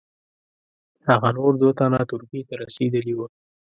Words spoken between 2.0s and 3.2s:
ترکیې ته رسېدلي